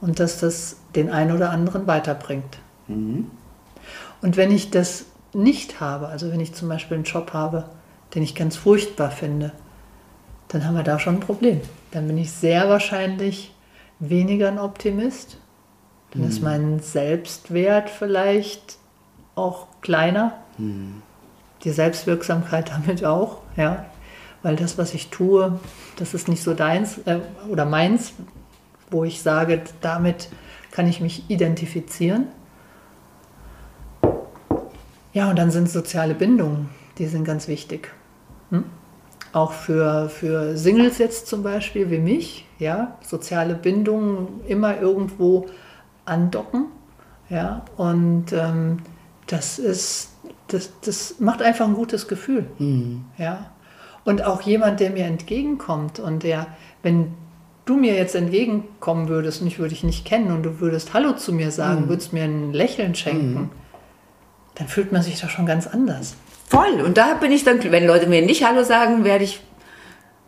und 0.00 0.20
dass 0.20 0.40
das 0.40 0.76
den 0.94 1.08
einen 1.08 1.34
oder 1.34 1.50
anderen 1.50 1.86
weiterbringt. 1.86 2.58
Und 2.86 4.36
wenn 4.36 4.50
ich 4.50 4.70
das 4.70 5.06
nicht 5.32 5.80
habe, 5.80 6.08
also 6.08 6.30
wenn 6.30 6.40
ich 6.40 6.54
zum 6.54 6.68
Beispiel 6.68 6.96
einen 6.96 7.04
Job 7.04 7.32
habe, 7.32 7.70
den 8.14 8.22
ich 8.22 8.34
ganz 8.34 8.56
furchtbar 8.56 9.10
finde, 9.10 9.52
dann 10.54 10.64
haben 10.64 10.76
wir 10.76 10.84
da 10.84 11.00
schon 11.00 11.16
ein 11.16 11.20
Problem. 11.20 11.60
Dann 11.90 12.06
bin 12.06 12.16
ich 12.16 12.30
sehr 12.30 12.68
wahrscheinlich 12.68 13.52
weniger 13.98 14.46
ein 14.46 14.60
Optimist. 14.60 15.38
Dann 16.12 16.22
ist 16.22 16.42
mein 16.42 16.78
Selbstwert 16.78 17.90
vielleicht 17.90 18.78
auch 19.34 19.66
kleiner. 19.80 20.34
Die 21.64 21.70
Selbstwirksamkeit 21.70 22.70
damit 22.74 23.04
auch, 23.04 23.38
ja. 23.56 23.86
Weil 24.44 24.54
das, 24.54 24.78
was 24.78 24.94
ich 24.94 25.08
tue, 25.08 25.58
das 25.96 26.14
ist 26.14 26.28
nicht 26.28 26.42
so 26.42 26.54
deins 26.54 26.98
äh, 26.98 27.18
oder 27.48 27.64
meins, 27.64 28.12
wo 28.90 29.02
ich 29.02 29.22
sage, 29.22 29.60
damit 29.80 30.28
kann 30.70 30.86
ich 30.86 31.00
mich 31.00 31.28
identifizieren. 31.28 32.28
Ja, 35.12 35.30
und 35.30 35.36
dann 35.36 35.50
sind 35.50 35.68
soziale 35.68 36.14
Bindungen, 36.14 36.68
die 36.98 37.06
sind 37.06 37.24
ganz 37.24 37.48
wichtig. 37.48 37.90
Hm? 38.50 38.64
Auch 39.34 39.52
für, 39.52 40.08
für 40.08 40.56
Singles 40.56 40.98
jetzt 40.98 41.26
zum 41.26 41.42
Beispiel 41.42 41.90
wie 41.90 41.98
mich, 41.98 42.46
ja, 42.58 42.96
soziale 43.02 43.54
Bindungen 43.54 44.40
immer 44.46 44.80
irgendwo 44.80 45.46
andocken, 46.04 46.66
ja, 47.28 47.64
und 47.76 48.32
ähm, 48.32 48.78
das 49.26 49.58
ist, 49.58 50.12
das, 50.48 50.70
das 50.82 51.16
macht 51.18 51.42
einfach 51.42 51.66
ein 51.66 51.74
gutes 51.74 52.06
Gefühl, 52.08 52.46
ja. 53.18 53.50
Und 54.04 54.24
auch 54.24 54.42
jemand, 54.42 54.80
der 54.80 54.90
mir 54.90 55.06
entgegenkommt 55.06 55.98
und 55.98 56.22
der, 56.22 56.46
wenn 56.82 57.14
du 57.64 57.76
mir 57.76 57.94
jetzt 57.94 58.14
entgegenkommen 58.14 59.08
würdest 59.08 59.40
und 59.40 59.48
ich 59.48 59.58
würde 59.58 59.70
dich 59.70 59.82
nicht 59.82 60.04
kennen 60.04 60.30
und 60.30 60.44
du 60.44 60.60
würdest 60.60 60.94
Hallo 60.94 61.14
zu 61.14 61.32
mir 61.32 61.50
sagen, 61.50 61.88
würdest 61.88 62.12
mir 62.12 62.24
ein 62.24 62.52
Lächeln 62.52 62.94
schenken, 62.94 63.50
dann 64.54 64.68
fühlt 64.68 64.92
man 64.92 65.02
sich 65.02 65.20
doch 65.20 65.30
schon 65.30 65.46
ganz 65.46 65.66
anders. 65.66 66.14
Voll. 66.48 66.82
Und 66.82 66.96
da 66.98 67.14
bin 67.14 67.32
ich 67.32 67.44
dann, 67.44 67.62
wenn 67.72 67.86
Leute 67.86 68.06
mir 68.06 68.22
nicht 68.22 68.44
Hallo 68.44 68.64
sagen, 68.64 69.04
werde 69.04 69.24
ich, 69.24 69.40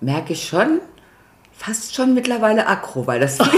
merke 0.01 0.33
ich 0.33 0.49
schon, 0.49 0.81
fast 1.53 1.95
schon 1.95 2.15
mittlerweile 2.15 2.67
aggro, 2.67 3.07
weil 3.07 3.21
das. 3.21 3.39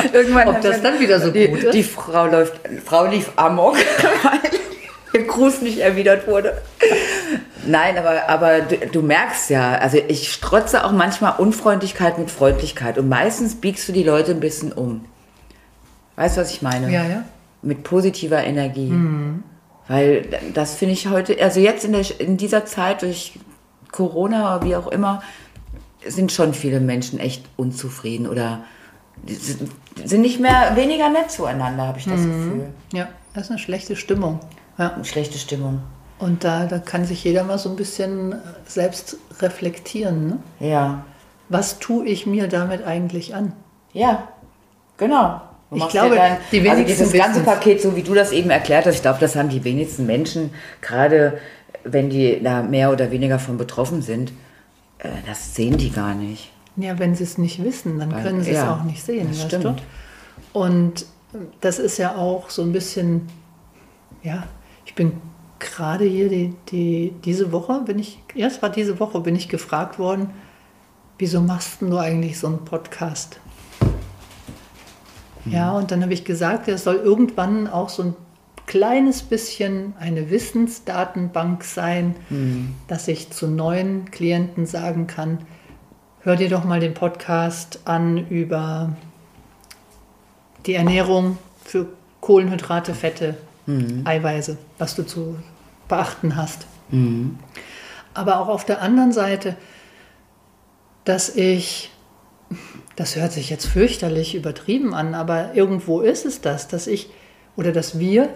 Irgendwann 0.12 0.48
Ob 0.48 0.60
das 0.60 0.82
dann 0.82 1.00
wieder 1.00 1.20
so 1.20 1.30
die, 1.30 1.48
gut 1.48 1.62
ist? 1.64 1.74
Die 1.74 1.82
Frau 1.82 2.26
läuft, 2.26 2.60
Frau 2.84 3.06
lief 3.06 3.32
amok, 3.36 3.76
weil 4.22 4.40
ihr 5.12 5.26
Gruß 5.26 5.62
nicht 5.62 5.78
erwidert 5.78 6.26
wurde. 6.26 6.60
Nein, 7.66 7.98
aber, 7.98 8.28
aber 8.28 8.60
du, 8.60 8.76
du 8.76 9.02
merkst 9.02 9.50
ja, 9.50 9.72
also 9.74 9.98
ich 10.08 10.32
strotze 10.32 10.84
auch 10.84 10.92
manchmal 10.92 11.34
Unfreundlichkeit 11.38 12.18
mit 12.18 12.30
Freundlichkeit 12.30 12.98
und 12.98 13.08
meistens 13.08 13.56
biegst 13.56 13.88
du 13.88 13.92
die 13.92 14.02
Leute 14.02 14.32
ein 14.32 14.40
bisschen 14.40 14.72
um. 14.72 15.04
Weißt 16.16 16.36
du, 16.36 16.40
was 16.40 16.50
ich 16.50 16.62
meine? 16.62 16.90
Ja, 16.90 17.04
ja. 17.04 17.24
Mit 17.62 17.82
positiver 17.82 18.42
Energie. 18.42 18.90
Weil 19.88 20.28
das 20.54 20.74
finde 20.74 20.94
ich 20.94 21.08
heute, 21.08 21.42
also 21.42 21.60
jetzt 21.60 21.84
in, 21.84 21.92
der, 21.92 22.20
in 22.20 22.36
dieser 22.36 22.64
Zeit 22.64 23.02
durch 23.02 23.38
Corona 23.90 24.56
oder 24.56 24.64
wie 24.64 24.76
auch 24.76 24.86
immer, 24.86 25.22
sind 26.06 26.32
schon 26.32 26.54
viele 26.54 26.80
Menschen 26.80 27.18
echt 27.18 27.44
unzufrieden 27.56 28.26
oder 28.26 28.64
sind, 29.26 30.22
nicht 30.22 30.40
mehr 30.40 30.72
weniger 30.76 31.10
nett 31.10 31.30
zueinander, 31.30 31.86
habe 31.86 31.98
ich 31.98 32.04
das 32.04 32.22
Gefühl. 32.22 32.68
Ja, 32.92 33.08
das 33.34 33.44
ist 33.44 33.50
eine 33.50 33.58
schlechte 33.58 33.96
Stimmung. 33.96 34.40
Ja. 34.78 34.94
Eine 34.94 35.04
schlechte 35.04 35.38
Stimmung. 35.38 35.82
Und 36.18 36.44
da, 36.44 36.66
da 36.66 36.78
kann 36.78 37.04
sich 37.04 37.24
jeder 37.24 37.44
mal 37.44 37.58
so 37.58 37.70
ein 37.70 37.76
bisschen 37.76 38.34
selbst 38.66 39.16
reflektieren. 39.40 40.28
Ne? 40.28 40.38
Ja. 40.60 41.04
Was 41.48 41.78
tue 41.78 42.06
ich 42.06 42.26
mir 42.26 42.46
damit 42.46 42.84
eigentlich 42.84 43.34
an? 43.34 43.52
Ja, 43.92 44.28
genau. 44.96 45.40
Ich 45.72 45.88
glaube, 45.88 46.18
dir 46.50 46.62
die 46.62 46.70
also 46.70 46.84
dieses 46.84 47.12
ganze. 47.12 47.40
Paket, 47.42 47.80
so 47.80 47.94
wie 47.94 48.02
du 48.02 48.12
das 48.12 48.32
eben 48.32 48.50
erklärt 48.50 48.86
hast, 48.86 48.96
ich 48.96 49.02
glaube, 49.02 49.20
das 49.20 49.36
haben 49.36 49.48
die 49.48 49.62
wenigsten 49.62 50.04
Menschen, 50.04 50.50
gerade 50.80 51.38
wenn 51.84 52.10
die 52.10 52.42
da 52.42 52.62
mehr 52.62 52.90
oder 52.90 53.10
weniger 53.10 53.38
von 53.38 53.56
betroffen 53.56 54.02
sind, 54.02 54.32
äh, 54.98 55.08
das 55.26 55.54
sehen 55.54 55.76
die 55.76 55.90
gar 55.90 56.14
nicht. 56.14 56.50
Ja, 56.76 56.98
wenn 56.98 57.14
sie 57.14 57.24
es 57.24 57.38
nicht 57.38 57.62
wissen, 57.62 57.98
dann 57.98 58.12
Weil- 58.12 58.22
können 58.22 58.42
sie 58.42 58.50
es 58.50 58.56
ja, 58.56 58.74
auch 58.74 58.84
nicht 58.84 59.02
sehen, 59.02 59.28
das 59.28 59.42
stimmt. 59.42 59.64
du? 59.64 59.76
Und 60.52 61.06
das 61.60 61.78
ist 61.78 61.98
ja 61.98 62.16
auch 62.16 62.50
so 62.50 62.62
ein 62.62 62.72
bisschen, 62.72 63.28
ja, 64.22 64.44
ich 64.84 64.94
bin 64.94 65.12
gerade 65.60 66.04
hier 66.04 66.28
die, 66.28 66.54
die, 66.70 67.14
diese 67.24 67.52
Woche, 67.52 67.80
bin 67.84 67.98
ich, 67.98 68.18
ja, 68.34 68.46
es 68.46 68.60
war 68.62 68.70
diese 68.70 68.98
Woche, 68.98 69.20
bin 69.20 69.36
ich 69.36 69.48
gefragt 69.48 69.98
worden, 69.98 70.30
wieso 71.18 71.40
machst 71.40 71.82
du 71.82 71.96
eigentlich 71.98 72.38
so 72.38 72.46
einen 72.48 72.64
Podcast? 72.64 73.38
Ja, 75.46 75.72
und 75.72 75.90
dann 75.90 76.02
habe 76.02 76.12
ich 76.12 76.24
gesagt, 76.24 76.68
es 76.68 76.84
soll 76.84 76.96
irgendwann 76.96 77.66
auch 77.66 77.88
so 77.88 78.02
ein 78.02 78.14
kleines 78.66 79.22
bisschen 79.22 79.94
eine 79.98 80.30
Wissensdatenbank 80.30 81.64
sein, 81.64 82.14
dass 82.88 83.08
ich 83.08 83.30
zu 83.30 83.48
neuen 83.48 84.10
Klienten 84.10 84.66
sagen 84.66 85.06
kann, 85.06 85.38
hör 86.20 86.36
dir 86.36 86.48
doch 86.48 86.64
mal 86.64 86.80
den 86.80 86.94
Podcast 86.94 87.80
an 87.84 88.28
über 88.28 88.96
die 90.66 90.74
Ernährung 90.74 91.38
für 91.64 91.86
Kohlenhydrate, 92.20 92.94
Fette, 92.94 93.36
Eiweiße, 94.04 94.58
was 94.78 94.94
du 94.94 95.04
zu 95.04 95.36
beachten 95.88 96.36
hast. 96.36 96.66
Aber 98.14 98.40
auch 98.40 98.48
auf 98.48 98.64
der 98.64 98.82
anderen 98.82 99.12
Seite 99.12 99.56
dass 101.04 101.34
ich, 101.34 101.90
das 102.96 103.16
hört 103.16 103.32
sich 103.32 103.50
jetzt 103.50 103.66
fürchterlich 103.66 104.34
übertrieben 104.34 104.94
an, 104.94 105.14
aber 105.14 105.54
irgendwo 105.54 106.00
ist 106.00 106.26
es 106.26 106.40
das, 106.40 106.68
dass 106.68 106.86
ich 106.86 107.10
oder 107.56 107.72
dass 107.72 107.98
wir 107.98 108.28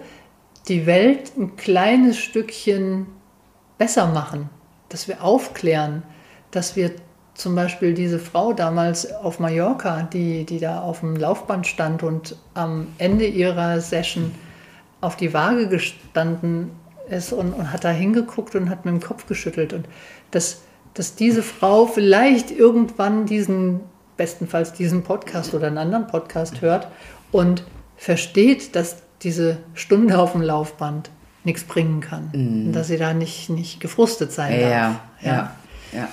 die 0.67 0.85
Welt 0.85 1.31
ein 1.37 1.55
kleines 1.55 2.17
Stückchen 2.17 3.07
besser 3.77 4.07
machen, 4.07 4.49
dass 4.89 5.07
wir 5.07 5.23
aufklären, 5.23 6.03
dass 6.51 6.75
wir 6.75 6.91
zum 7.35 7.53
Beispiel 7.53 7.93
diese 7.93 8.17
Frau 8.17 8.53
damals 8.53 9.11
auf 9.11 9.39
Mallorca, 9.39 10.03
die, 10.03 10.45
die 10.45 10.59
da 10.59 10.81
auf 10.81 11.01
dem 11.01 11.15
Laufband 11.15 11.67
stand 11.67 12.01
und 12.01 12.35
am 12.53 12.87
Ende 12.97 13.25
ihrer 13.25 13.81
Session 13.81 14.33
auf 15.01 15.17
die 15.17 15.33
Waage 15.33 15.67
gestanden 15.67 16.71
ist 17.09 17.33
und, 17.33 17.53
und 17.53 17.71
hat 17.71 17.83
da 17.83 17.91
hingeguckt 17.91 18.55
und 18.55 18.69
hat 18.69 18.85
mit 18.85 18.93
dem 18.93 19.01
Kopf 19.01 19.27
geschüttelt. 19.27 19.73
Und 19.73 19.85
dass, 20.31 20.61
dass 20.93 21.15
diese 21.15 21.43
Frau 21.43 21.85
vielleicht 21.85 22.51
irgendwann 22.51 23.25
diesen, 23.25 23.81
bestenfalls 24.17 24.73
diesen 24.73 25.03
Podcast 25.03 25.53
oder 25.53 25.67
einen 25.67 25.77
anderen 25.77 26.07
Podcast 26.07 26.61
hört 26.61 26.87
und 27.31 27.63
versteht, 27.97 28.75
dass 28.75 29.03
diese 29.21 29.57
Stunde 29.73 30.19
auf 30.19 30.33
dem 30.33 30.41
Laufband 30.41 31.09
nichts 31.43 31.63
bringen 31.63 32.01
kann. 32.01 32.29
Mhm. 32.33 32.67
Und 32.67 32.73
dass 32.73 32.87
sie 32.87 32.97
da 32.97 33.13
nicht, 33.13 33.49
nicht 33.49 33.79
gefrustet 33.79 34.31
sein 34.31 34.59
ja, 34.59 34.69
darf. 34.69 34.95
Ja, 35.21 35.31
ja. 35.31 35.55
ja. 35.93 36.07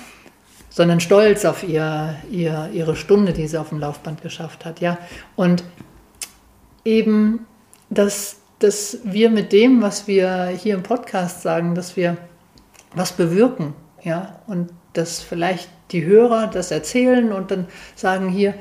Sondern 0.69 0.99
stolz 0.99 1.45
auf 1.45 1.63
ihr, 1.63 2.15
ihr, 2.31 2.69
ihre 2.73 2.95
Stunde, 2.95 3.33
die 3.33 3.47
sie 3.47 3.59
auf 3.59 3.69
dem 3.69 3.79
Laufband 3.79 4.21
geschafft 4.21 4.65
hat. 4.65 4.79
Ja. 4.79 4.97
Und 5.35 5.63
eben, 6.83 7.45
dass, 7.89 8.37
dass 8.59 8.99
wir 9.03 9.29
mit 9.29 9.51
dem, 9.51 9.81
was 9.81 10.07
wir 10.07 10.47
hier 10.47 10.75
im 10.75 10.83
Podcast 10.83 11.41
sagen, 11.41 11.75
dass 11.75 11.95
wir 11.95 12.17
was 12.95 13.11
bewirken. 13.11 13.73
Ja. 14.03 14.39
Und 14.47 14.71
dass 14.93 15.21
vielleicht 15.21 15.69
die 15.93 16.03
Hörer 16.05 16.47
das 16.47 16.71
erzählen 16.71 17.31
und 17.31 17.51
dann 17.51 17.67
sagen 17.95 18.29
hier, 18.29 18.55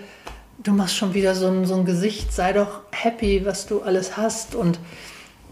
du 0.62 0.72
machst 0.72 0.96
schon 0.96 1.14
wieder 1.14 1.34
so 1.34 1.48
ein, 1.48 1.64
so 1.64 1.74
ein 1.74 1.84
Gesicht, 1.84 2.32
sei 2.32 2.52
doch 2.52 2.80
happy, 2.92 3.44
was 3.44 3.66
du 3.66 3.82
alles 3.82 4.16
hast. 4.16 4.54
Und 4.54 4.78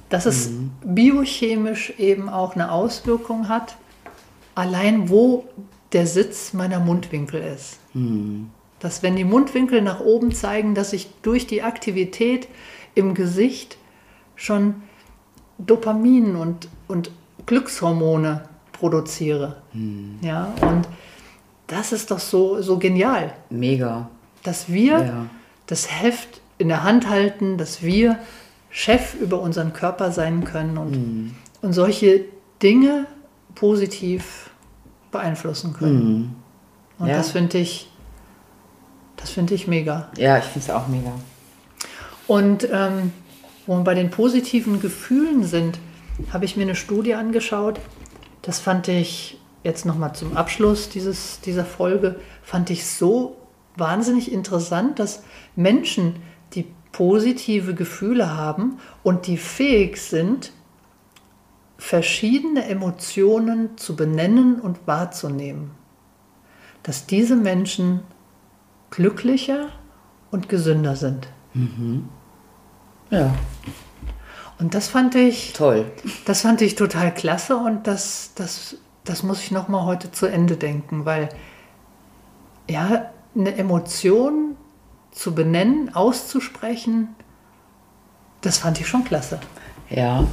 dass 0.08 0.26
es 0.26 0.50
mhm. 0.50 0.70
biochemisch 0.84 1.94
eben 1.98 2.28
auch 2.28 2.54
eine 2.54 2.70
Auswirkung 2.70 3.48
hat, 3.48 3.76
allein 4.54 5.08
wo 5.08 5.44
der 5.92 6.06
Sitz 6.06 6.52
meiner 6.52 6.80
Mundwinkel 6.80 7.42
ist. 7.42 7.78
Mhm. 7.94 8.50
Dass 8.78 9.02
wenn 9.02 9.16
die 9.16 9.24
Mundwinkel 9.24 9.82
nach 9.82 10.00
oben 10.00 10.32
zeigen, 10.32 10.74
dass 10.74 10.92
ich 10.92 11.10
durch 11.22 11.46
die 11.46 11.62
Aktivität 11.62 12.48
im 12.94 13.14
Gesicht 13.14 13.76
schon 14.36 14.82
Dopamin 15.58 16.36
und, 16.36 16.68
und 16.88 17.10
Glückshormone 17.46 18.48
produziere. 18.72 19.56
Mhm. 19.72 20.18
Ja, 20.22 20.52
und 20.62 20.88
das 21.70 21.92
ist 21.92 22.10
doch 22.10 22.18
so, 22.18 22.60
so 22.62 22.78
genial. 22.78 23.32
Mega. 23.48 24.10
Dass 24.42 24.68
wir 24.68 24.98
ja. 24.98 25.26
das 25.66 25.90
Heft 26.02 26.40
in 26.58 26.68
der 26.68 26.82
Hand 26.82 27.08
halten, 27.08 27.58
dass 27.58 27.82
wir 27.82 28.18
Chef 28.70 29.14
über 29.14 29.40
unseren 29.40 29.72
Körper 29.72 30.12
sein 30.12 30.44
können 30.44 30.78
und, 30.78 30.90
mhm. 30.90 31.34
und 31.62 31.72
solche 31.72 32.24
Dinge 32.62 33.06
positiv 33.54 34.50
beeinflussen 35.12 35.72
können. 35.72 36.04
Mhm. 36.04 36.34
Und 36.98 37.08
ja. 37.08 37.16
das 37.16 37.30
finde 37.30 37.58
ich, 37.58 37.88
das 39.16 39.30
finde 39.30 39.54
ich 39.54 39.66
mega. 39.66 40.10
Ja, 40.16 40.38
ich 40.38 40.44
finde 40.44 40.66
es 40.66 40.70
auch 40.70 40.88
mega. 40.88 41.12
Und 42.26 42.68
ähm, 42.70 43.12
wo 43.66 43.76
wir 43.76 43.84
bei 43.84 43.94
den 43.94 44.10
positiven 44.10 44.80
Gefühlen 44.80 45.44
sind, 45.44 45.78
habe 46.32 46.44
ich 46.44 46.56
mir 46.56 46.62
eine 46.62 46.74
Studie 46.74 47.14
angeschaut. 47.14 47.80
Das 48.42 48.58
fand 48.58 48.88
ich 48.88 49.38
jetzt 49.62 49.86
nochmal 49.86 50.14
zum 50.14 50.36
Abschluss 50.36 50.88
dieses, 50.88 51.40
dieser 51.40 51.64
Folge, 51.64 52.16
fand 52.42 52.70
ich 52.70 52.86
so 52.86 53.36
wahnsinnig 53.76 54.32
interessant, 54.32 54.98
dass 54.98 55.22
Menschen, 55.56 56.16
die 56.54 56.66
positive 56.92 57.74
Gefühle 57.74 58.36
haben 58.36 58.78
und 59.02 59.26
die 59.26 59.36
fähig 59.36 59.98
sind, 59.98 60.52
verschiedene 61.78 62.64
Emotionen 62.64 63.76
zu 63.78 63.96
benennen 63.96 64.60
und 64.60 64.86
wahrzunehmen, 64.86 65.70
dass 66.82 67.06
diese 67.06 67.36
Menschen 67.36 68.00
glücklicher 68.90 69.70
und 70.30 70.48
gesünder 70.48 70.96
sind. 70.96 71.28
Mhm. 71.54 72.08
Ja. 73.10 73.34
Und 74.58 74.74
das 74.74 74.88
fand 74.88 75.14
ich 75.14 75.54
toll. 75.54 75.90
Das 76.26 76.42
fand 76.42 76.60
ich 76.60 76.74
total 76.74 77.14
klasse 77.14 77.56
und 77.56 77.86
das, 77.86 78.32
das, 78.34 78.76
das 79.10 79.24
muss 79.24 79.42
ich 79.42 79.50
noch 79.50 79.66
mal 79.66 79.84
heute 79.86 80.12
zu 80.12 80.26
Ende 80.26 80.56
denken, 80.56 81.04
weil 81.04 81.30
ja 82.68 83.10
eine 83.34 83.56
Emotion 83.56 84.56
zu 85.10 85.34
benennen, 85.34 85.92
auszusprechen, 85.94 87.08
das 88.40 88.58
fand 88.58 88.80
ich 88.80 88.86
schon 88.86 89.02
klasse. 89.02 89.40
Ja. 89.88 90.24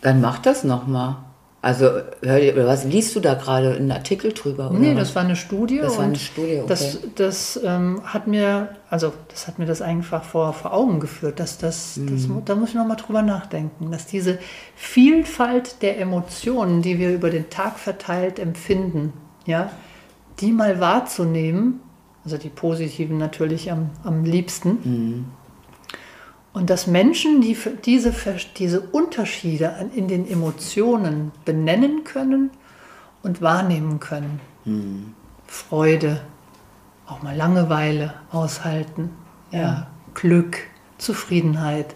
Dann 0.00 0.20
mach 0.20 0.38
das 0.38 0.62
nochmal. 0.62 1.16
Also, 1.62 1.90
hör, 2.22 2.66
was 2.66 2.84
liest 2.84 3.14
du 3.14 3.20
da 3.20 3.34
gerade? 3.34 3.74
Einen 3.76 3.92
Artikel 3.92 4.32
drüber? 4.32 4.70
Oder 4.70 4.80
nee, 4.80 4.94
das 4.94 5.14
war 5.14 5.22
eine 5.22 5.36
Studie. 5.36 5.78
Das 5.78 5.96
war 5.96 6.04
eine 6.04 6.16
Studie, 6.16 6.58
okay. 6.58 6.64
Das, 6.66 6.98
das 7.14 7.60
ähm, 7.64 8.02
hat 8.04 8.26
mir, 8.26 8.70
also 8.90 9.12
das 9.28 9.46
hat 9.46 9.60
mir 9.60 9.66
das 9.66 9.80
einfach 9.80 10.24
vor, 10.24 10.52
vor 10.54 10.74
Augen 10.74 10.98
geführt, 10.98 11.38
dass 11.38 11.58
das, 11.58 11.96
mhm. 11.96 12.16
das, 12.16 12.44
da 12.46 12.56
muss 12.56 12.70
ich 12.70 12.74
nochmal 12.74 12.96
drüber 12.96 13.22
nachdenken, 13.22 13.92
dass 13.92 14.06
diese 14.06 14.38
Vielfalt 14.74 15.82
der 15.82 16.00
Emotionen, 16.00 16.82
die 16.82 16.98
wir 16.98 17.14
über 17.14 17.30
den 17.30 17.48
Tag 17.48 17.78
verteilt 17.78 18.40
empfinden, 18.40 19.12
ja, 19.46 19.70
die 20.40 20.50
mal 20.50 20.80
wahrzunehmen 20.80 21.80
also 22.24 22.36
die 22.36 22.48
positiven 22.48 23.18
natürlich 23.18 23.70
am, 23.70 23.90
am 24.04 24.24
liebsten. 24.24 24.78
Mhm. 24.84 25.24
Und 26.52 26.68
dass 26.68 26.86
Menschen 26.86 27.40
die, 27.40 27.56
diese, 27.84 28.12
diese 28.58 28.80
Unterschiede 28.80 29.74
in 29.94 30.06
den 30.08 30.28
Emotionen 30.28 31.32
benennen 31.44 32.04
können 32.04 32.50
und 33.22 33.40
wahrnehmen 33.40 34.00
können. 34.00 34.40
Mhm. 34.64 35.14
Freude, 35.46 36.20
auch 37.06 37.22
mal 37.22 37.34
Langeweile 37.36 38.14
aushalten, 38.30 39.10
ja. 39.50 39.60
ja. 39.60 39.86
Glück, 40.14 40.58
Zufriedenheit. 40.98 41.94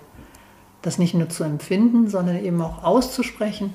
Das 0.83 0.99
nicht 0.99 1.14
nur 1.14 1.29
zu 1.29 1.45
empfinden, 1.45 2.09
sondern 2.09 2.37
eben 2.37 2.61
auch 2.62 2.83
auszusprechen. 2.83 3.75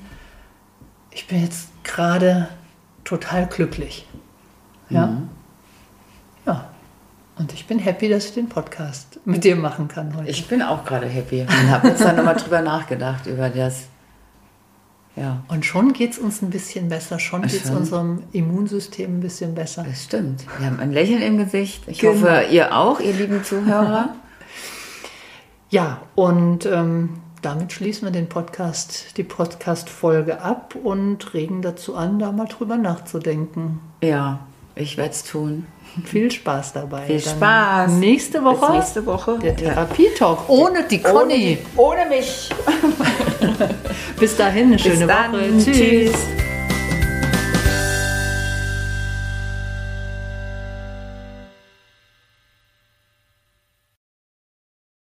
Ich 1.11 1.27
bin 1.27 1.41
jetzt 1.41 1.69
gerade 1.83 2.47
total 3.03 3.47
glücklich. 3.47 4.07
Ja. 4.89 5.07
Mhm. 5.07 5.29
Und 7.41 7.53
ich 7.53 7.65
bin 7.65 7.79
happy, 7.79 8.07
dass 8.07 8.25
ich 8.25 8.33
den 8.35 8.49
Podcast 8.49 9.19
mit 9.25 9.43
dir 9.43 9.55
machen 9.55 9.87
kann 9.87 10.15
heute. 10.15 10.29
Ich 10.29 10.47
bin 10.47 10.61
auch 10.61 10.85
gerade 10.85 11.07
happy 11.07 11.41
und 11.41 11.71
habe 11.71 11.87
jetzt 11.87 12.01
dann 12.01 12.15
nochmal 12.15 12.35
drüber 12.35 12.61
nachgedacht, 12.61 13.25
über 13.25 13.49
das. 13.49 13.85
Ja. 15.15 15.43
Und 15.47 15.65
schon 15.65 15.91
geht 15.93 16.11
es 16.11 16.19
uns 16.19 16.43
ein 16.43 16.51
bisschen 16.51 16.89
besser, 16.89 17.17
schon 17.17 17.41
geht 17.41 17.65
es 17.65 17.71
unserem 17.71 18.21
Immunsystem 18.31 19.17
ein 19.17 19.19
bisschen 19.21 19.55
besser. 19.55 19.83
Das 19.89 20.03
stimmt. 20.03 20.45
Wir 20.59 20.67
haben 20.67 20.79
ein 20.79 20.91
Lächeln 20.91 21.23
im 21.23 21.39
Gesicht. 21.39 21.81
Ich 21.87 21.97
genau. 21.97 22.13
hoffe, 22.13 22.45
ihr 22.51 22.77
auch, 22.77 22.99
ihr 22.99 23.13
lieben 23.13 23.43
Zuhörer. 23.43 24.13
ja, 25.71 26.03
und 26.13 26.67
ähm, 26.67 27.21
damit 27.41 27.73
schließen 27.73 28.07
wir 28.07 28.11
den 28.11 28.29
Podcast, 28.29 29.17
die 29.17 29.23
Podcast-Folge 29.23 30.41
ab 30.41 30.75
und 30.75 31.33
regen 31.33 31.63
dazu 31.63 31.95
an, 31.95 32.19
da 32.19 32.31
mal 32.31 32.45
drüber 32.45 32.77
nachzudenken. 32.77 33.79
Ja, 34.03 34.41
ich 34.75 34.97
werde 34.97 35.11
es 35.11 35.23
tun. 35.23 35.65
Viel 36.05 36.31
Spaß 36.31 36.73
dabei. 36.73 37.05
Viel 37.05 37.19
Dann 37.19 37.35
Spaß. 37.35 37.91
Nächste 37.93 38.43
Woche. 38.43 38.67
Bis 38.67 38.75
nächste 38.75 39.05
Woche. 39.05 39.39
Der 39.39 39.55
Therapietalk. 39.55 40.49
Ohne 40.49 40.83
die 40.89 41.01
Conny. 41.01 41.57
Ohne, 41.75 42.01
ohne 42.01 42.09
mich. 42.09 42.49
Bis 44.19 44.37
dahin, 44.37 44.67
eine 44.67 44.79
schöne 44.79 45.05
Bis 45.05 45.07
dann. 45.07 45.33
Woche. 45.33 45.63
Tschüss. 45.63 45.77
Tschüss. 46.11 46.40